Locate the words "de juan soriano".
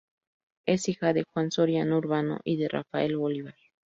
1.13-1.95